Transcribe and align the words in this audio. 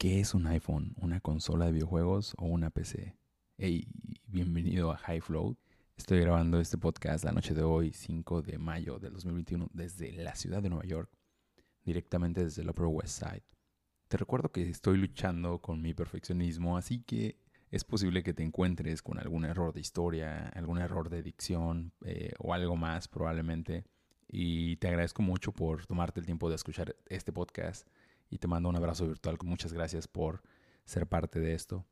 ¿Qué 0.00 0.18
es 0.18 0.32
un 0.32 0.46
iPhone? 0.46 0.94
¿Una 0.96 1.20
consola 1.20 1.66
de 1.66 1.72
videojuegos 1.72 2.34
o 2.38 2.46
una 2.46 2.70
PC? 2.70 3.18
Hey, 3.58 3.86
bienvenido 4.28 4.92
a 4.92 4.96
High 4.96 5.20
Flow. 5.20 5.58
Estoy 5.94 6.20
grabando 6.20 6.58
este 6.58 6.78
podcast 6.78 7.22
la 7.22 7.32
noche 7.32 7.52
de 7.52 7.62
hoy, 7.62 7.92
5 7.92 8.40
de 8.40 8.56
mayo 8.56 8.98
del 8.98 9.12
2021, 9.12 9.68
desde 9.74 10.10
la 10.12 10.34
ciudad 10.36 10.62
de 10.62 10.70
Nueva 10.70 10.86
York, 10.86 11.10
directamente 11.84 12.42
desde 12.42 12.62
el 12.62 12.70
Upper 12.70 12.86
West 12.86 13.22
Side. 13.22 13.44
Te 14.08 14.16
recuerdo 14.16 14.50
que 14.50 14.70
estoy 14.70 14.96
luchando 14.96 15.58
con 15.58 15.82
mi 15.82 15.92
perfeccionismo, 15.92 16.78
así 16.78 17.02
que 17.02 17.36
es 17.70 17.84
posible 17.84 18.22
que 18.22 18.32
te 18.32 18.42
encuentres 18.42 19.02
con 19.02 19.18
algún 19.18 19.44
error 19.44 19.74
de 19.74 19.80
historia, 19.80 20.48
algún 20.54 20.78
error 20.78 21.10
de 21.10 21.22
dicción 21.22 21.92
eh, 22.06 22.32
o 22.38 22.54
algo 22.54 22.74
más 22.74 23.06
probablemente. 23.06 23.84
Y 24.26 24.76
te 24.76 24.88
agradezco 24.88 25.20
mucho 25.20 25.52
por 25.52 25.84
tomarte 25.84 26.20
el 26.20 26.26
tiempo 26.26 26.48
de 26.48 26.54
escuchar 26.54 26.96
este 27.04 27.32
podcast 27.32 27.86
y 28.30 28.38
te 28.38 28.46
mando 28.46 28.68
un 28.68 28.76
abrazo 28.76 29.06
virtual. 29.06 29.36
Muchas 29.42 29.72
gracias 29.72 30.08
por 30.08 30.42
ser 30.84 31.06
parte 31.06 31.40
de 31.40 31.54
esto. 31.54 31.84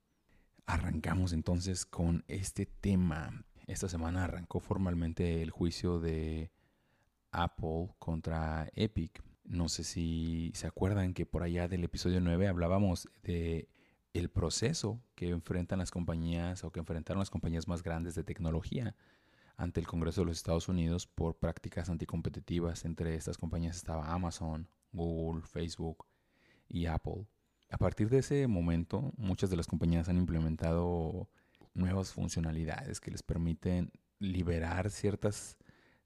Arrancamos 0.66 1.32
entonces 1.32 1.84
con 1.84 2.24
este 2.28 2.64
tema. 2.66 3.44
Esta 3.66 3.88
semana 3.88 4.24
arrancó 4.24 4.60
formalmente 4.60 5.42
el 5.42 5.50
juicio 5.50 6.00
de 6.00 6.50
Apple 7.32 7.90
contra 7.98 8.70
Epic. 8.74 9.22
No 9.44 9.68
sé 9.68 9.82
si 9.82 10.52
se 10.54 10.66
acuerdan 10.66 11.12
que 11.12 11.26
por 11.26 11.42
allá 11.42 11.68
del 11.68 11.84
episodio 11.84 12.20
9 12.20 12.48
hablábamos 12.48 13.08
de 13.22 13.68
el 14.14 14.30
proceso 14.30 15.00
que 15.14 15.30
enfrentan 15.30 15.78
las 15.78 15.90
compañías 15.90 16.64
o 16.64 16.70
que 16.70 16.80
enfrentaron 16.80 17.20
las 17.20 17.30
compañías 17.30 17.68
más 17.68 17.82
grandes 17.82 18.14
de 18.14 18.24
tecnología 18.24 18.94
ante 19.56 19.80
el 19.80 19.86
Congreso 19.86 20.20
de 20.20 20.26
los 20.26 20.36
Estados 20.36 20.68
Unidos 20.68 21.06
por 21.06 21.38
prácticas 21.38 21.88
anticompetitivas. 21.88 22.84
Entre 22.84 23.14
estas 23.14 23.36
compañías 23.36 23.76
estaba 23.76 24.12
Amazon, 24.12 24.68
Google, 24.92 25.42
Facebook, 25.42 26.06
y 26.68 26.86
Apple. 26.86 27.26
A 27.70 27.78
partir 27.78 28.08
de 28.08 28.18
ese 28.18 28.46
momento, 28.46 29.12
muchas 29.16 29.50
de 29.50 29.56
las 29.56 29.66
compañías 29.66 30.08
han 30.08 30.16
implementado 30.16 31.28
nuevas 31.74 32.12
funcionalidades 32.12 33.00
que 33.00 33.10
les 33.10 33.22
permiten 33.22 33.92
liberar 34.18 34.90
ciertos 34.90 35.56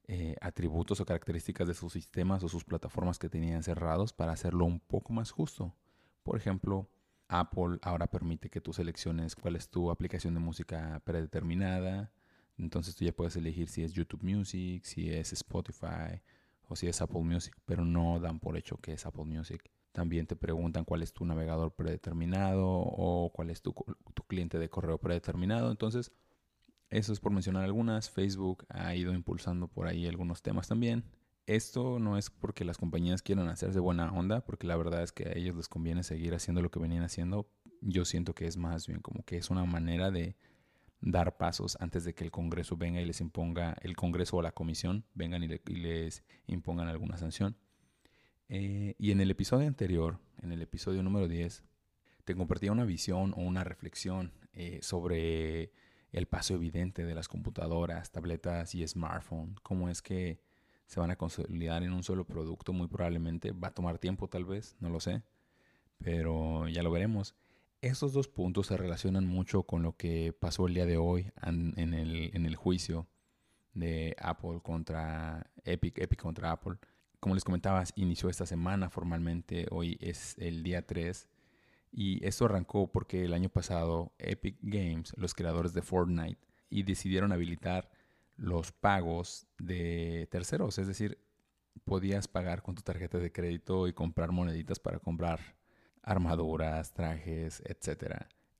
eh, 0.08 0.36
atributos 0.40 1.00
o 1.00 1.06
características 1.06 1.68
de 1.68 1.74
sus 1.74 1.92
sistemas 1.92 2.42
o 2.42 2.48
sus 2.48 2.64
plataformas 2.64 3.18
que 3.18 3.28
tenían 3.28 3.62
cerrados 3.62 4.12
para 4.12 4.32
hacerlo 4.32 4.64
un 4.64 4.80
poco 4.80 5.12
más 5.12 5.30
justo. 5.30 5.74
Por 6.22 6.36
ejemplo, 6.36 6.88
Apple 7.28 7.78
ahora 7.82 8.08
permite 8.08 8.50
que 8.50 8.60
tú 8.60 8.72
selecciones 8.72 9.34
cuál 9.34 9.56
es 9.56 9.68
tu 9.68 9.90
aplicación 9.90 10.34
de 10.34 10.40
música 10.40 11.00
predeterminada. 11.04 12.12
Entonces 12.58 12.94
tú 12.94 13.04
ya 13.04 13.12
puedes 13.12 13.36
elegir 13.36 13.68
si 13.68 13.82
es 13.82 13.92
YouTube 13.92 14.22
Music, 14.22 14.84
si 14.84 15.10
es 15.10 15.32
Spotify 15.32 16.20
o 16.68 16.76
si 16.76 16.88
es 16.88 17.00
Apple 17.00 17.22
Music, 17.22 17.54
pero 17.64 17.84
no 17.84 18.20
dan 18.20 18.38
por 18.40 18.56
hecho 18.56 18.76
que 18.76 18.92
es 18.92 19.06
Apple 19.06 19.24
Music. 19.24 19.62
También 19.92 20.26
te 20.26 20.36
preguntan 20.36 20.84
cuál 20.84 21.02
es 21.02 21.12
tu 21.12 21.24
navegador 21.24 21.74
predeterminado 21.74 22.66
o 22.66 23.30
cuál 23.32 23.50
es 23.50 23.60
tu, 23.60 23.74
cliente 24.26 24.58
de 24.58 24.70
correo 24.70 24.98
predeterminado. 24.98 25.70
Entonces, 25.70 26.12
eso 26.88 27.12
es 27.12 27.20
por 27.20 27.32
mencionar 27.32 27.64
algunas. 27.64 28.10
Facebook 28.10 28.64
ha 28.70 28.94
ido 28.94 29.12
impulsando 29.12 29.68
por 29.68 29.86
ahí 29.86 30.06
algunos 30.06 30.42
temas 30.42 30.66
también. 30.66 31.04
Esto 31.46 31.98
no 31.98 32.16
es 32.16 32.30
porque 32.30 32.64
las 32.64 32.78
compañías 32.78 33.20
quieran 33.20 33.48
hacerse 33.48 33.80
buena 33.80 34.10
onda, 34.12 34.44
porque 34.44 34.66
la 34.66 34.76
verdad 34.76 35.02
es 35.02 35.12
que 35.12 35.28
a 35.28 35.32
ellos 35.32 35.56
les 35.56 35.68
conviene 35.68 36.02
seguir 36.04 36.34
haciendo 36.34 36.62
lo 36.62 36.70
que 36.70 36.80
venían 36.80 37.02
haciendo. 37.02 37.50
Yo 37.82 38.04
siento 38.06 38.34
que 38.34 38.46
es 38.46 38.56
más 38.56 38.86
bien 38.86 39.00
como 39.00 39.24
que 39.24 39.36
es 39.36 39.50
una 39.50 39.64
manera 39.64 40.10
de 40.10 40.36
dar 41.02 41.36
pasos 41.36 41.76
antes 41.80 42.04
de 42.04 42.14
que 42.14 42.24
el 42.24 42.30
Congreso 42.30 42.76
venga 42.76 43.00
y 43.00 43.04
les 43.04 43.20
imponga, 43.20 43.76
el 43.82 43.96
Congreso 43.96 44.36
o 44.36 44.42
la 44.42 44.52
Comisión 44.52 45.04
vengan 45.14 45.42
y 45.42 45.48
les 45.48 46.24
impongan 46.46 46.88
alguna 46.88 47.18
sanción. 47.18 47.56
Eh, 48.48 48.94
y 48.98 49.10
en 49.10 49.20
el 49.20 49.30
episodio 49.30 49.66
anterior, 49.66 50.18
en 50.42 50.52
el 50.52 50.62
episodio 50.62 51.02
número 51.02 51.28
10, 51.28 51.62
te 52.24 52.34
compartía 52.34 52.72
una 52.72 52.84
visión 52.84 53.32
o 53.36 53.40
una 53.40 53.64
reflexión 53.64 54.32
eh, 54.52 54.78
sobre 54.82 55.72
el 56.12 56.26
paso 56.26 56.54
evidente 56.54 57.04
de 57.04 57.14
las 57.14 57.28
computadoras, 57.28 58.12
tabletas 58.12 58.74
y 58.74 58.86
smartphones. 58.86 59.58
Cómo 59.60 59.88
es 59.88 60.02
que 60.02 60.40
se 60.86 61.00
van 61.00 61.10
a 61.10 61.16
consolidar 61.16 61.82
en 61.82 61.92
un 61.92 62.02
solo 62.02 62.26
producto, 62.26 62.72
muy 62.72 62.86
probablemente. 62.86 63.52
Va 63.52 63.68
a 63.68 63.74
tomar 63.74 63.98
tiempo 63.98 64.28
tal 64.28 64.44
vez, 64.44 64.76
no 64.78 64.90
lo 64.90 65.00
sé. 65.00 65.22
Pero 65.98 66.68
ya 66.68 66.82
lo 66.82 66.90
veremos. 66.90 67.34
Estos 67.80 68.12
dos 68.12 68.28
puntos 68.28 68.66
se 68.66 68.76
relacionan 68.76 69.26
mucho 69.26 69.62
con 69.64 69.82
lo 69.82 69.96
que 69.96 70.32
pasó 70.32 70.66
el 70.66 70.74
día 70.74 70.86
de 70.86 70.98
hoy 70.98 71.32
en, 71.42 71.94
el, 71.94 72.30
en 72.34 72.46
el 72.46 72.56
juicio 72.56 73.08
de 73.74 74.14
Apple 74.18 74.60
contra 74.62 75.50
Epic, 75.64 75.98
Epic 75.98 76.20
contra 76.20 76.52
Apple 76.52 76.76
como 77.22 77.36
les 77.36 77.44
comentabas, 77.44 77.92
inició 77.94 78.28
esta 78.28 78.46
semana 78.46 78.90
formalmente. 78.90 79.68
Hoy 79.70 79.96
es 80.00 80.34
el 80.38 80.64
día 80.64 80.84
3. 80.84 81.28
Y 81.92 82.26
esto 82.26 82.46
arrancó 82.46 82.90
porque 82.90 83.24
el 83.24 83.32
año 83.32 83.48
pasado 83.48 84.12
Epic 84.18 84.56
Games, 84.60 85.14
los 85.16 85.32
creadores 85.32 85.72
de 85.72 85.82
Fortnite, 85.82 86.40
y 86.68 86.82
decidieron 86.82 87.30
habilitar 87.30 87.92
los 88.36 88.72
pagos 88.72 89.46
de 89.58 90.26
terceros. 90.32 90.78
Es 90.78 90.88
decir, 90.88 91.24
podías 91.84 92.26
pagar 92.26 92.60
con 92.60 92.74
tu 92.74 92.82
tarjeta 92.82 93.18
de 93.18 93.30
crédito 93.30 93.86
y 93.86 93.92
comprar 93.92 94.32
moneditas 94.32 94.80
para 94.80 94.98
comprar 94.98 95.38
armaduras, 96.02 96.92
trajes, 96.92 97.62
etc. 97.66 98.16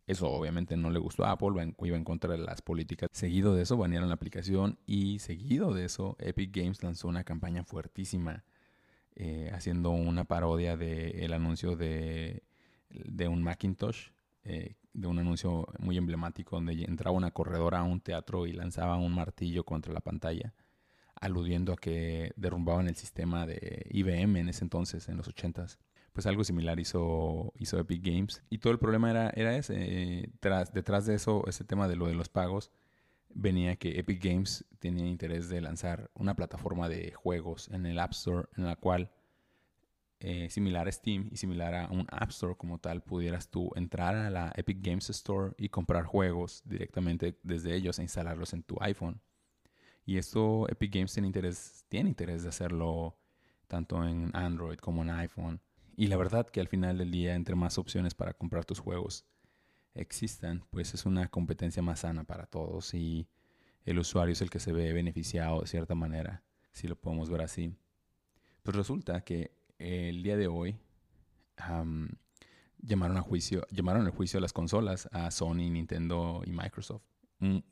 Eso 0.07 0.31
obviamente 0.31 0.77
no 0.77 0.91
le 0.91 1.01
gustó 1.01 1.25
a 1.25 1.33
Apple, 1.33 1.75
iba 1.81 1.97
en 1.97 2.05
contra 2.05 2.31
de 2.31 2.39
las 2.39 2.63
políticas. 2.63 3.11
Seguido 3.13 3.57
de 3.57 3.63
eso 3.63 3.77
banearon 3.77 4.09
la 4.09 4.15
aplicación 4.15 4.79
y 4.87 5.19
seguido 5.19 5.75
de 5.75 5.87
eso 5.87 6.15
Epic 6.21 6.57
Games 6.57 6.85
lanzó 6.85 7.09
una 7.09 7.25
campaña 7.25 7.65
fuertísima 7.65 8.45
eh, 9.17 9.51
haciendo 9.53 9.91
una 9.91 10.25
parodia 10.25 10.77
del 10.77 11.33
anuncio 11.33 11.77
de, 11.77 12.43
un 13.29 13.43
Macintosh, 13.43 14.09
eh, 14.45 14.77
de 14.93 15.07
un 15.07 15.19
anuncio 15.19 15.67
muy 15.79 15.97
emblemático 15.97 16.57
donde 16.57 16.85
entraba 16.85 17.17
una 17.17 17.31
corredora 17.31 17.81
a 17.81 17.83
un 17.83 18.01
teatro 18.01 18.47
y 18.47 18.53
lanzaba 18.53 18.97
un 18.97 19.15
martillo 19.15 19.65
contra 19.65 19.93
la 19.93 20.01
pantalla, 20.01 20.55
aludiendo 21.15 21.73
a 21.73 21.77
que 21.77 22.33
derrumbaban 22.37 22.89
el 22.89 22.97
sistema 22.97 23.47
de 23.47 23.87
IBM 23.91 24.41
en 24.41 24.49
ese 24.49 24.65
entonces, 24.65 25.09
en 25.09 25.17
los 25.17 25.29
80s. 25.29 25.79
Pues 26.13 26.27
algo 26.27 26.45
similar 26.45 26.79
hizo, 26.79 27.53
Epic 27.59 28.05
Games. 28.05 28.43
Y 28.51 28.59
todo 28.59 28.73
el 28.73 28.79
problema 28.79 29.11
era, 29.11 29.31
era 29.31 29.57
ese. 29.57 29.75
Eh, 29.79 30.31
tras, 30.41 30.73
detrás 30.73 31.07
de 31.07 31.15
eso, 31.15 31.45
ese 31.47 31.65
tema 31.65 31.89
de 31.89 31.97
lo 31.97 32.07
de 32.07 32.15
los 32.15 32.29
pagos, 32.29 32.71
venía 33.35 33.77
que 33.77 33.99
Epic 33.99 34.23
Games 34.23 34.65
tenía 34.79 35.07
interés 35.07 35.49
de 35.49 35.61
lanzar 35.61 36.11
una 36.15 36.35
plataforma 36.35 36.89
de 36.89 37.13
juegos 37.13 37.69
en 37.69 37.87
el 37.87 37.99
App 37.99 38.13
Store 38.13 38.49
en 38.57 38.65
la 38.65 38.77
cual, 38.77 39.11
eh, 40.21 40.49
similar 40.51 40.89
a 40.89 40.93
Steam 40.93 41.29
y 41.31 41.37
similar 41.37 41.75
a 41.75 41.89
un 41.91 42.07
App 42.11 42.31
Store 42.31 42.57
como 42.57 42.79
tal, 42.79 43.03
pudieras 43.03 43.51
tú 43.51 43.71
entrar 43.75 44.15
a 44.15 44.31
la 44.31 44.53
Epic 44.57 44.79
Games 44.81 45.11
Store 45.11 45.55
y 45.59 45.69
comprar 45.69 46.05
juegos 46.05 46.63
directamente 46.65 47.39
desde 47.43 47.75
ellos 47.75 47.99
e 47.99 48.03
instalarlos 48.03 48.53
en 48.53 48.63
tu 48.63 48.77
iPhone. 48.81 49.21
Y 50.05 50.19
esto 50.19 50.69
Epic 50.69 50.95
Games 50.95 51.13
tiene 51.13 51.29
interés, 51.29 51.85
tiene 51.89 52.09
interés 52.09 52.43
de 52.43 52.49
hacerlo 52.49 53.19
tanto 53.69 54.07
en 54.07 54.31
Android 54.35 54.79
como 54.79 55.03
en 55.03 55.11
iPhone. 55.11 55.61
Y 55.97 56.07
la 56.09 56.17
verdad 56.17 56.49
que 56.49 56.61
al 56.61 56.69
final 56.69 56.99
del 56.99 57.11
día, 57.11 57.35
entre 57.35 57.55
más 57.55 57.79
opciones 57.79 58.15
para 58.15 58.35
comprar 58.35 58.65
tus 58.65 58.79
juegos, 58.79 59.27
existan, 59.95 60.65
pues 60.71 60.95
es 60.95 61.07
una 61.07 61.29
competencia 61.29 61.83
más 61.83 62.01
sana 62.01 62.25
para 62.25 62.47
todos 62.47 62.95
y 62.95 63.29
el 63.85 63.99
usuario 63.99 64.33
es 64.33 64.41
el 64.41 64.51
que 64.51 64.61
se 64.61 64.73
ve 64.73 64.93
beneficiado 64.93 65.61
de 65.61 65.67
cierta 65.67 65.95
manera, 65.95 66.43
si 66.73 66.89
lo 66.89 66.97
podemos 66.97 67.29
ver 67.31 67.43
así. 67.43 67.75
Pues 68.63 68.77
resulta 68.77 69.23
que 69.23 69.51
el 69.79 70.23
día 70.23 70.37
de 70.37 70.47
hoy 70.47 70.79
llamaron 72.79 73.17
a 73.17 73.23
juicio, 73.23 73.67
llamaron 73.71 74.07
al 74.07 74.13
juicio 74.13 74.39
a 74.39 74.41
las 74.41 74.53
consolas 74.53 75.09
a 75.13 75.31
Sony, 75.31 75.71
Nintendo 75.71 76.43
y 76.47 76.53
Microsoft. 76.53 77.03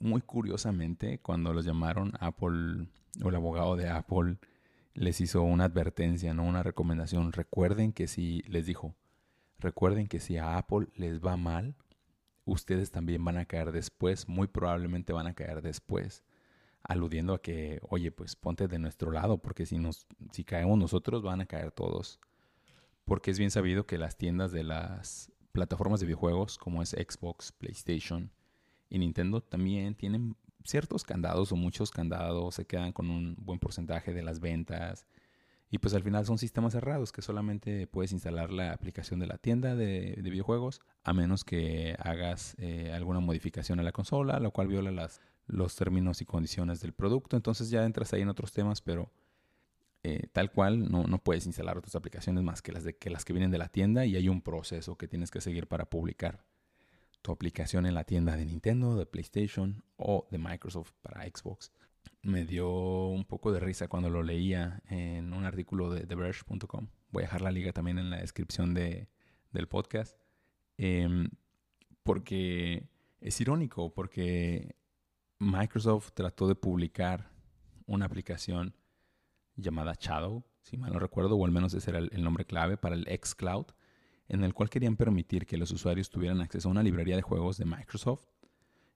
Muy 0.00 0.20
curiosamente, 0.22 1.20
cuando 1.20 1.52
los 1.52 1.64
llamaron, 1.64 2.12
Apple 2.18 2.88
o 3.22 3.28
el 3.28 3.34
abogado 3.36 3.76
de 3.76 3.88
Apple 3.88 4.38
les 4.94 5.20
hizo 5.20 5.42
una 5.42 5.64
advertencia, 5.64 6.34
no 6.34 6.42
una 6.42 6.64
recomendación. 6.64 7.32
Recuerden 7.32 7.92
que 7.92 8.08
si 8.08 8.42
les 8.48 8.66
dijo, 8.66 8.96
recuerden 9.60 10.08
que 10.08 10.18
si 10.18 10.38
a 10.38 10.58
Apple 10.58 10.88
les 10.96 11.20
va 11.20 11.36
mal, 11.36 11.76
ustedes 12.52 12.90
también 12.90 13.24
van 13.24 13.38
a 13.38 13.44
caer 13.44 13.72
después, 13.72 14.28
muy 14.28 14.48
probablemente 14.48 15.12
van 15.12 15.26
a 15.26 15.34
caer 15.34 15.62
después, 15.62 16.24
aludiendo 16.82 17.34
a 17.34 17.42
que, 17.42 17.80
oye, 17.88 18.10
pues 18.10 18.36
ponte 18.36 18.66
de 18.66 18.78
nuestro 18.78 19.12
lado, 19.12 19.38
porque 19.38 19.66
si, 19.66 19.78
nos, 19.78 20.06
si 20.32 20.44
caemos 20.44 20.78
nosotros 20.78 21.22
van 21.22 21.40
a 21.40 21.46
caer 21.46 21.70
todos. 21.70 22.18
Porque 23.04 23.30
es 23.30 23.38
bien 23.38 23.50
sabido 23.50 23.86
que 23.86 23.98
las 23.98 24.16
tiendas 24.16 24.52
de 24.52 24.64
las 24.64 25.32
plataformas 25.52 26.00
de 26.00 26.06
videojuegos, 26.06 26.58
como 26.58 26.82
es 26.82 26.90
Xbox, 26.90 27.52
PlayStation 27.52 28.30
y 28.88 28.98
Nintendo, 28.98 29.40
también 29.40 29.94
tienen 29.94 30.36
ciertos 30.64 31.04
candados 31.04 31.52
o 31.52 31.56
muchos 31.56 31.90
candados, 31.90 32.56
se 32.56 32.66
quedan 32.66 32.92
con 32.92 33.10
un 33.10 33.36
buen 33.38 33.58
porcentaje 33.58 34.12
de 34.12 34.22
las 34.22 34.40
ventas 34.40 35.06
y 35.70 35.78
pues 35.78 35.94
al 35.94 36.02
final 36.02 36.26
son 36.26 36.36
sistemas 36.36 36.72
cerrados 36.72 37.12
que 37.12 37.22
solamente 37.22 37.86
puedes 37.86 38.10
instalar 38.12 38.50
la 38.50 38.72
aplicación 38.72 39.20
de 39.20 39.28
la 39.28 39.38
tienda 39.38 39.76
de, 39.76 40.18
videojuegos 40.20 40.80
a 41.04 41.12
menos 41.12 41.44
que 41.44 41.96
hagas 42.00 42.56
eh, 42.58 42.92
alguna 42.92 43.20
modificación 43.20 43.78
a 43.78 43.84
la 43.84 43.92
consola, 43.92 44.40
lo 44.40 44.50
cual 44.50 44.66
viola 44.66 45.08
los 45.46 45.76
términos 45.76 46.20
y 46.20 46.24
condiciones 46.24 46.80
del 46.80 46.92
producto. 46.92 47.36
Entonces 47.36 47.70
ya 47.70 47.84
entras 47.84 48.12
ahí 48.12 48.22
en 48.22 48.28
otros 48.28 48.52
temas, 48.52 48.80
pero 48.80 49.12
eh, 50.02 50.26
tal 50.32 50.50
cual, 50.50 50.90
no, 50.90 51.04
no, 51.04 51.18
puedes 51.22 51.46
instalar 51.46 51.78
otras 51.78 51.94
aplicaciones 51.94 52.42
más 52.42 52.62
que 52.62 52.72
las, 52.72 52.82
de, 52.82 52.96
que 52.96 53.10
las 53.10 53.24
que 53.24 53.32
vienen 53.32 53.52
de 53.52 53.58
la 53.58 53.68
tienda 53.68 54.06
y 54.06 54.16
hay 54.16 54.28
un 54.28 54.42
proceso 54.42 54.96
que 54.96 55.06
tienes 55.06 55.30
que 55.30 55.40
seguir 55.40 55.68
para 55.68 55.84
publicar 55.88 56.44
tu 57.22 57.30
aplicación 57.30 57.86
en 57.86 57.94
la 57.94 58.04
tienda 58.04 58.36
de 58.36 58.44
Nintendo, 58.44 58.96
de 58.96 59.06
PlayStation 59.06 59.84
o 59.96 60.26
de 60.30 60.38
Microsoft 60.38 60.92
para 61.02 61.22
Xbox. 61.24 61.70
Me 62.22 62.44
dio 62.44 63.08
un 63.08 63.24
poco 63.24 63.52
de 63.52 63.60
risa 63.60 63.88
cuando 63.88 64.10
lo 64.10 64.22
leía 64.22 64.82
en 64.88 65.32
un 65.32 65.44
artículo 65.44 65.90
de 65.90 66.06
TheVerge.com. 66.06 66.88
Voy 67.10 67.22
a 67.22 67.26
dejar 67.26 67.40
la 67.40 67.50
liga 67.50 67.72
también 67.72 67.98
en 67.98 68.10
la 68.10 68.18
descripción 68.18 68.74
de, 68.74 69.08
del 69.52 69.68
podcast. 69.68 70.18
Em, 70.76 71.28
porque 72.02 72.88
es 73.20 73.40
irónico, 73.40 73.92
porque 73.92 74.76
Microsoft 75.38 76.12
trató 76.14 76.48
de 76.48 76.54
publicar 76.54 77.30
una 77.86 78.06
aplicación 78.06 78.74
llamada 79.56 79.94
Shadow, 79.98 80.44
si 80.62 80.76
mal 80.76 80.92
no 80.92 80.98
recuerdo, 80.98 81.36
o 81.36 81.44
al 81.44 81.52
menos 81.52 81.74
ese 81.74 81.90
era 81.90 81.98
el, 81.98 82.22
nombre 82.22 82.44
clave 82.44 82.76
para 82.76 82.94
el 82.94 83.06
xCloud, 83.06 83.66
en 84.28 84.44
el 84.44 84.54
cual 84.54 84.70
querían 84.70 84.96
permitir 84.96 85.46
que 85.46 85.56
los 85.56 85.70
usuarios 85.70 86.10
tuvieran 86.10 86.40
acceso 86.40 86.68
a 86.68 86.70
una 86.70 86.82
librería 86.82 87.16
de 87.16 87.22
juegos 87.22 87.58
de 87.58 87.64
Microsoft 87.64 88.26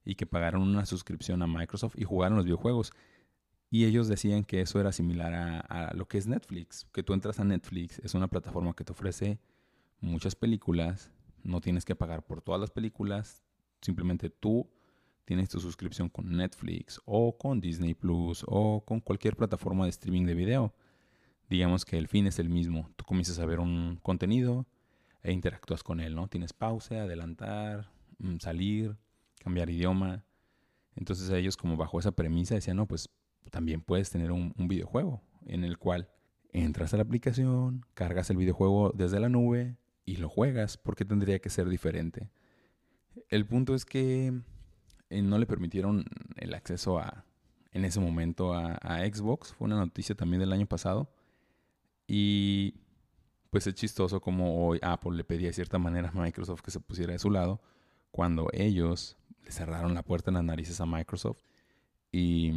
y 0.04 0.14
que 0.14 0.26
pagaran 0.26 0.62
una 0.62 0.86
suscripción 0.86 1.42
a 1.42 1.46
Microsoft 1.46 1.94
y 1.96 2.04
jugaran 2.04 2.36
los 2.36 2.44
videojuegos. 2.44 2.92
Y 3.70 3.86
ellos 3.86 4.08
decían 4.08 4.44
que 4.44 4.60
eso 4.60 4.78
era 4.80 4.92
similar 4.92 5.34
a, 5.34 5.60
a, 5.60 5.94
lo 5.94 6.06
que 6.06 6.18
es 6.18 6.26
Netflix, 6.26 6.86
que 6.92 7.02
tú 7.02 7.12
entras 7.12 7.40
a 7.40 7.44
Netflix, 7.44 7.98
es 8.00 8.14
una 8.14 8.28
plataforma 8.28 8.74
que 8.74 8.84
te 8.84 8.92
ofrece 8.92 9.40
muchas 10.00 10.34
películas, 10.36 11.10
no 11.42 11.60
tienes 11.60 11.84
que 11.84 11.96
pagar 11.96 12.24
por 12.24 12.40
todas 12.40 12.60
las 12.60 12.70
películas, 12.70 13.42
simplemente 13.80 14.30
tú 14.30 14.68
tienes 15.24 15.48
tu 15.48 15.60
suscripción 15.60 16.08
con 16.08 16.36
Netflix 16.36 17.00
o 17.04 17.36
con 17.36 17.60
Disney 17.60 17.94
Plus 17.94 18.44
o 18.46 18.84
con 18.84 19.00
cualquier 19.00 19.36
plataforma 19.36 19.84
de 19.84 19.90
streaming 19.90 20.26
de 20.26 20.34
video. 20.34 20.74
Digamos 21.48 21.84
que 21.84 21.98
el 21.98 22.08
fin 22.08 22.26
es 22.26 22.38
el 22.38 22.48
mismo. 22.48 22.90
Tú 22.96 23.04
comienzas 23.04 23.38
a 23.38 23.46
ver 23.46 23.60
un 23.60 23.98
contenido 24.02 24.66
e 25.22 25.32
interactúas 25.32 25.82
con 25.82 26.00
él, 26.00 26.14
¿no? 26.14 26.28
Tienes 26.28 26.52
pausa, 26.52 27.02
adelantar, 27.02 27.90
mm, 28.18 28.38
salir, 28.38 28.96
cambiar 29.44 29.70
idioma. 29.70 30.24
Entonces 30.96 31.30
ellos 31.30 31.56
como 31.56 31.76
bajo 31.76 32.00
esa 32.00 32.12
premisa 32.12 32.54
decían, 32.54 32.78
no, 32.78 32.86
pues 32.86 33.10
también 33.50 33.82
puedes 33.82 34.10
tener 34.10 34.32
un, 34.32 34.52
videojuego 34.56 35.22
en 35.46 35.64
el 35.64 35.78
cual 35.78 36.08
entras 36.52 36.94
a 36.94 36.96
la 36.96 37.02
aplicación, 37.02 37.84
cargas 37.94 38.30
el 38.30 38.36
videojuego 38.36 38.92
desde 38.94 39.20
la 39.20 39.28
nube 39.28 39.76
y 40.04 40.16
lo 40.16 40.28
juegas. 40.28 40.76
¿Por 40.76 40.96
qué 40.96 41.04
tendría 41.04 41.38
que 41.38 41.50
ser 41.50 41.68
diferente? 41.68 42.30
El 43.28 43.46
punto 43.46 43.74
es 43.74 43.84
que 43.84 44.32
eh, 45.10 45.22
no 45.22 45.38
le 45.38 45.46
permitieron 45.46 46.04
el 46.36 46.54
acceso 46.54 46.98
a, 46.98 47.24
en 47.72 47.84
ese 47.84 48.00
momento 48.00 48.54
a, 48.54 48.78
Xbox. 49.12 49.52
Fue 49.52 49.66
una 49.66 49.76
noticia 49.76 50.14
también 50.14 50.40
del 50.40 50.52
año 50.52 50.66
pasado. 50.66 51.12
Y 52.06 52.74
pues 53.50 53.66
es 53.66 53.74
chistoso 53.74 54.20
como 54.20 54.66
hoy 54.66 54.78
Apple 54.82 55.12
le 55.16 55.24
pedía 55.24 55.48
de 55.48 55.52
cierta 55.52 55.78
manera 55.78 56.08
a 56.08 56.20
Microsoft 56.20 56.62
que 56.62 56.70
se 56.70 56.80
pusiera 56.80 57.12
de 57.12 57.18
su 57.18 57.30
lado 57.30 57.60
cuando 58.10 58.48
ellos 58.52 59.16
le 59.44 59.52
cerraron 59.52 59.94
la 59.94 60.02
puerta 60.02 60.30
en 60.30 60.34
las 60.34 60.44
narices 60.44 60.80
a 60.80 60.86
Microsoft. 60.86 61.42
Y, 62.10 62.52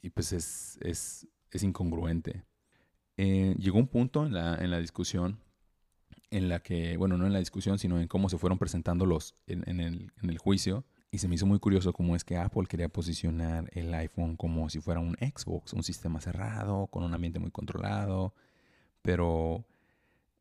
y 0.00 0.10
pues 0.10 0.32
es, 0.32 0.78
es, 0.82 1.62
incongruente. 1.62 2.44
Eh, 3.16 3.54
llegó 3.58 3.78
un 3.78 3.88
punto 3.88 4.24
en 4.26 4.34
la, 4.34 4.56
en 4.56 4.70
la 4.70 4.78
discusión 4.78 5.38
en 6.30 6.48
la 6.48 6.60
que, 6.60 6.96
bueno, 6.96 7.18
no 7.18 7.26
en 7.26 7.34
la 7.34 7.38
discusión, 7.40 7.78
sino 7.78 8.00
en 8.00 8.08
cómo 8.08 8.30
se 8.30 8.38
fueron 8.38 8.58
presentando 8.58 9.04
los 9.04 9.34
en, 9.46 9.80
el, 9.80 10.12
en 10.22 10.30
el 10.30 10.38
juicio, 10.38 10.86
y 11.10 11.18
se 11.18 11.28
me 11.28 11.34
hizo 11.34 11.44
muy 11.44 11.58
curioso 11.58 11.92
cómo 11.92 12.16
es 12.16 12.24
que 12.24 12.38
Apple 12.38 12.64
quería 12.66 12.88
posicionar 12.88 13.68
el 13.74 13.92
iPhone 13.92 14.34
como 14.34 14.70
si 14.70 14.80
fuera 14.80 14.98
un 14.98 15.14
Xbox, 15.20 15.74
un 15.74 15.82
sistema 15.82 16.22
cerrado, 16.22 16.86
con 16.86 17.04
un 17.04 17.12
ambiente 17.12 17.38
muy 17.38 17.50
controlado. 17.50 18.34
Pero 19.02 19.66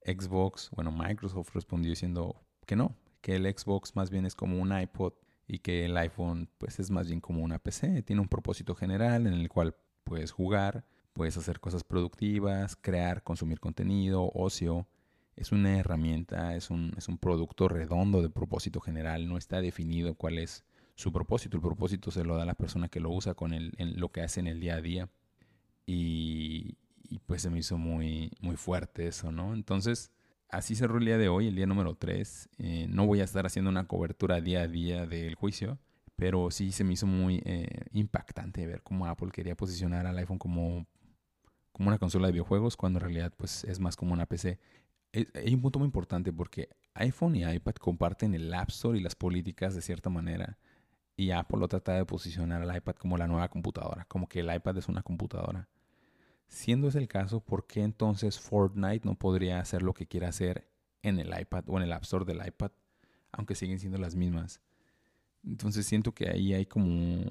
Xbox, 0.06 0.70
bueno, 0.74 0.94
Microsoft 0.94 1.54
respondió 1.54 1.90
diciendo 1.90 2.42
que 2.66 2.78
no, 2.78 2.96
que 3.20 3.36
el 3.36 3.44
Xbox 3.54 3.98
más 3.98 4.10
bien 4.10 4.26
es 4.26 4.34
como 4.34 4.62
un 4.62 4.72
iPod 4.72 5.12
y 5.52 5.60
que 5.60 5.86
el 5.86 5.98
iPhone 5.98 6.50
pues 6.58 6.80
es 6.80 6.92
más 6.92 7.08
bien 7.08 7.20
como 7.20 7.44
una 7.44 7.60
PC. 7.60 8.04
Tiene 8.04 8.22
un 8.22 8.30
propósito 8.30 8.76
general 8.76 9.28
en 9.28 9.34
el 9.34 9.50
cual 9.50 9.76
puedes 10.04 10.32
jugar, 10.32 10.86
puedes 11.14 11.36
hacer 11.38 11.60
cosas 11.60 11.84
productivas, 11.84 12.76
crear, 12.76 13.24
consumir 13.24 13.60
contenido, 13.60 14.32
ocio 14.34 14.88
es 15.36 15.52
una 15.52 15.78
herramienta, 15.78 16.56
es 16.56 16.70
un, 16.70 16.94
es 16.98 17.08
un 17.08 17.18
producto 17.18 17.68
redondo 17.68 18.22
de 18.22 18.30
propósito 18.30 18.80
general, 18.80 19.28
no 19.28 19.38
está 19.38 19.62
definido 19.62 20.16
cuál 20.16 20.38
es 20.38 20.64
su 20.96 21.12
propósito. 21.12 21.58
El 21.58 21.64
propósito 21.64 22.12
se 22.12 22.24
lo 22.24 22.38
da 22.38 22.46
la 22.46 22.54
persona 22.54 22.90
que 22.90 23.00
lo 23.00 23.10
usa 23.10 23.34
con 23.34 23.54
el, 23.54 23.74
en 23.78 24.00
lo 24.00 24.12
que 24.12 24.22
hace 24.22 24.40
en 24.40 24.48
el 24.48 24.60
día 24.60 24.76
a 24.76 24.82
día. 24.82 25.10
Y, 25.86 26.78
pues 27.26 27.42
se 27.42 27.50
me 27.50 27.60
hizo 27.60 27.78
muy, 27.78 28.32
muy 28.40 28.56
fuerte 28.56 29.08
eso, 29.08 29.32
¿no? 29.32 29.54
Entonces, 29.54 30.12
así 30.52 30.76
cerró 30.76 30.98
el 30.98 31.06
día 31.06 31.18
de 31.18 31.30
hoy, 31.30 31.48
el 31.48 31.56
día 31.56 31.66
número 31.66 31.96
3. 31.96 32.50
Eh, 32.60 32.88
no 32.90 33.06
voy 33.06 33.22
a 33.22 33.24
estar 33.24 33.46
haciendo 33.46 33.70
una 33.70 33.88
cobertura 33.88 34.42
día 34.42 34.62
a 34.62 34.68
día 34.68 35.06
del 35.06 35.36
juicio, 35.36 35.80
pero 36.16 36.52
sí 36.52 36.72
se 36.72 36.84
me 36.84 36.94
hizo 36.94 37.08
muy 37.08 37.42
eh, 37.46 37.68
impactante 37.94 38.68
ver 38.68 38.84
cómo 38.84 39.08
Apple 39.08 39.30
quería 39.32 39.56
posicionar 39.56 40.06
al 40.06 40.18
iPhone 40.18 40.38
como, 40.38 40.86
como 41.72 41.90
una 41.90 41.98
consola 41.98 42.28
de 42.28 42.34
videojuegos, 42.34 42.78
cuando 42.78 43.00
en 43.00 43.06
realidad 43.06 43.34
pues, 43.36 43.64
es 43.64 43.80
más 43.80 43.96
como 43.96 44.14
una 44.14 44.26
PC 44.26 44.60
hay 45.14 45.54
un 45.54 45.62
punto 45.62 45.80
muy 45.80 45.88
importante 45.88 46.32
porque 46.32 46.70
iPhone 46.94 47.36
y 47.36 47.44
iPad 47.44 47.76
comparten 47.76 48.34
el 48.34 48.54
App 48.54 48.70
Store 48.70 48.98
y 48.98 49.02
las 49.02 49.16
políticas 49.16 49.76
de 49.76 49.82
cierta 49.82 50.10
manera. 50.10 50.58
Y 51.18 51.32
Apple 51.32 51.60
lo 51.60 51.68
trata 51.68 51.94
de 51.94 52.06
posicionar 52.06 52.62
al 52.62 52.76
iPad 52.76 52.96
como 52.96 53.18
la 53.18 53.28
nueva 53.28 53.50
computadora, 53.50 54.06
como 54.06 54.28
que 54.28 54.40
el 54.40 54.54
iPad 54.54 54.78
es 54.78 54.88
una 54.88 55.04
computadora. 55.04 55.68
Siendo 56.52 56.90
ese 56.90 57.00
el 57.00 57.08
caso, 57.08 57.40
¿por 57.40 57.66
qué 57.66 57.82
entonces 57.82 58.38
Fortnite 58.38 59.08
no 59.08 59.16
podría 59.16 59.62
hacer 59.62 59.82
lo 59.82 59.94
que 59.94 60.06
quiera 60.06 60.28
hacer 60.28 60.68
en 61.02 61.18
el 61.18 61.30
iPad 61.40 61.64
o 61.68 61.78
en 61.78 61.84
el 61.84 61.94
App 61.94 62.04
Store 62.04 62.26
del 62.26 62.46
iPad, 62.46 62.72
aunque 63.32 63.56
siguen 63.56 63.80
siendo 63.80 63.98
las 63.98 64.16
mismas? 64.16 64.60
Entonces 65.46 65.86
siento 65.86 66.14
que 66.14 66.30
ahí 66.30 66.54
hay 66.54 66.66
como, 66.66 67.24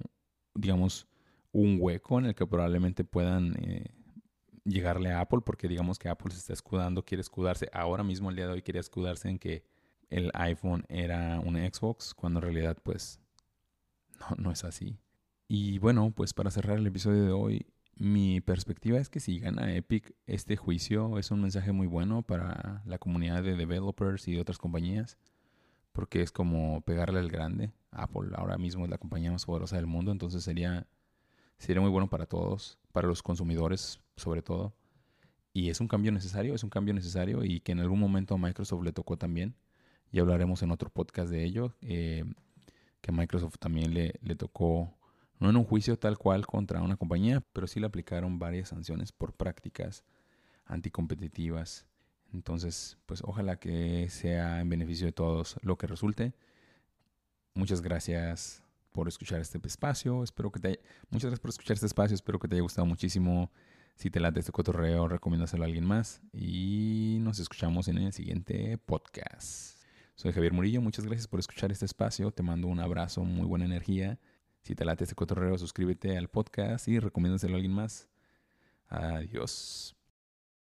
digamos, 0.55 1.07
un 1.53 1.77
hueco 1.79 2.19
en 2.19 2.27
el 2.27 2.35
que 2.35 2.47
probablemente 2.47 3.05
puedan 3.05 3.55
eh, 3.63 3.91
llegarle 4.65 5.11
a 5.11 5.21
Apple 5.21 5.41
porque 5.45 5.69
digamos 5.69 5.99
que 5.99 6.09
Apple 6.09 6.33
se 6.33 6.39
está 6.39 6.55
escudando, 6.55 7.05
quiere 7.05 7.21
escudarse. 7.21 7.69
Ahora 7.75 8.03
mismo, 8.03 8.31
el 8.31 8.37
día 8.37 8.47
de 8.47 8.55
hoy, 8.55 8.63
quería 8.63 8.81
escudarse 8.81 9.29
en 9.29 9.39
que 9.39 9.67
el 10.09 10.31
iPhone 10.33 10.87
era 10.89 11.41
un 11.41 11.57
Xbox, 11.57 12.15
cuando 12.15 12.39
en 12.39 12.45
realidad 12.45 12.79
pues 12.83 13.21
no, 14.19 14.37
no 14.39 14.51
es 14.51 14.65
así. 14.65 14.99
Y 15.47 15.79
bueno, 15.79 16.11
pues 16.11 16.33
para 16.33 16.51
cerrar 16.51 16.79
el 16.79 16.87
episodio 16.87 17.23
de 17.23 17.33
hoy, 17.33 17.67
mi 18.01 18.41
perspectiva 18.41 18.99
es 18.99 19.11
que 19.11 19.21
si 19.21 19.41
gana 19.41 19.75
Epic 19.75 20.15
este 20.27 20.57
juicio 20.57 21.19
es 21.19 21.31
un 21.31 21.43
mensaje 21.43 21.71
muy 21.73 21.87
bueno 21.87 22.23
para 22.23 22.81
la 22.87 22.97
comunidad 22.97 23.43
de 23.43 23.57
developers 23.57 24.27
y 24.27 24.33
de 24.33 24.41
otras 24.41 24.57
compañías, 24.57 25.19
porque 25.93 26.23
es 26.23 26.33
como 26.33 26.81
pegarle 26.81 27.19
al 27.19 27.29
grande. 27.29 27.73
Apple 27.91 28.31
ahora 28.37 28.57
mismo 28.57 28.85
es 28.85 28.91
la 28.91 28.97
compañía 28.97 29.31
más 29.31 29.45
poderosa 29.45 29.77
del 29.77 29.87
mundo, 29.87 30.13
entonces 30.13 30.43
sería, 30.43 30.87
sería 31.59 31.83
muy 31.83 31.91
bueno 31.91 32.09
para 32.09 32.25
todos, 32.25 32.79
para 32.91 33.07
los 33.07 33.23
consumidores 33.23 34.01
sobre 34.17 34.41
todo. 34.41 34.73
Y 35.53 35.69
es 35.69 35.79
un 35.83 35.89
cambio 35.89 36.11
necesario, 36.11 36.55
es 36.55 36.65
un 36.65 36.71
cambio 36.71 36.95
necesario 36.95 37.45
y 37.45 37.61
que 37.61 37.73
en 37.73 37.81
algún 37.81 38.01
momento 38.01 38.35
a 38.35 38.39
Microsoft 38.39 38.83
le 38.83 38.93
tocó 38.93 39.19
también. 39.19 39.55
Ya 40.11 40.23
hablaremos 40.23 40.63
en 40.63 40.71
otro 40.71 40.89
podcast 40.89 41.31
de 41.31 41.45
ello, 41.45 41.75
eh, 41.83 42.25
que 43.03 43.11
a 43.11 43.15
Microsoft 43.15 43.59
también 43.59 43.93
le, 43.93 44.15
le 44.23 44.37
tocó, 44.37 44.97
no 45.41 45.51
en 45.51 45.57
un 45.57 45.65
juicio 45.65 45.99
tal 45.99 46.19
cual 46.19 46.47
contra 46.47 46.83
una 46.83 46.97
compañía, 46.97 47.43
pero 47.53 47.67
sí 47.67 47.81
le 47.81 47.87
aplicaron 47.87 48.39
varias 48.39 48.69
sanciones 48.69 49.11
por 49.11 49.33
prácticas 49.33 50.05
anticompetitivas. 50.67 51.87
Entonces, 52.33 52.99
pues 53.07 53.23
ojalá 53.25 53.57
que 53.57 54.09
sea 54.11 54.61
en 54.61 54.69
beneficio 54.69 55.07
de 55.07 55.13
todos 55.13 55.57
lo 55.63 55.77
que 55.77 55.87
resulte. 55.87 56.35
Muchas 57.55 57.81
gracias 57.81 58.63
por 58.93 59.09
escuchar 59.09 59.41
este 59.41 59.59
espacio. 59.65 60.23
Espero 60.23 60.53
que 60.53 60.61
te 60.61 60.69
haya... 60.69 60.79
Muchas 61.09 61.31
gracias 61.31 61.41
por 61.41 61.51
escuchar 61.51 61.75
este 61.75 61.87
espacio. 61.87 62.15
Espero 62.15 62.39
que 62.39 62.47
te 62.47 62.55
haya 62.55 62.63
gustado 62.63 62.87
muchísimo. 62.87 63.51
Si 63.97 64.11
te 64.11 64.21
late 64.21 64.41
este 64.41 64.53
cotorreo, 64.53 65.09
recomiéndaselo 65.09 65.65
a 65.65 65.67
alguien 65.67 65.85
más. 65.85 66.21
Y 66.33 67.19
nos 67.23 67.39
escuchamos 67.39 67.89
en 67.89 67.99
el 67.99 68.13
siguiente 68.13 68.79
podcast. 68.79 69.83
Soy 70.15 70.33
Javier 70.33 70.53
Murillo. 70.53 70.83
Muchas 70.83 71.07
gracias 71.07 71.27
por 71.27 71.41
escuchar 71.41 71.73
este 71.73 71.87
espacio. 71.87 72.31
Te 72.31 72.43
mando 72.43 72.69
un 72.69 72.79
abrazo, 72.79 73.25
muy 73.25 73.47
buena 73.47 73.65
energía. 73.65 74.19
Si 74.63 74.75
te 74.75 74.85
late 74.85 75.05
este 75.05 75.15
cotorreo, 75.15 75.57
suscríbete 75.59 76.17
al 76.17 76.29
podcast 76.29 76.89
y 76.89 76.99
recomiéndaselo 76.99 77.55
a 77.55 77.57
alguien 77.57 77.75
más. 77.75 78.09
Adiós. 78.89 79.97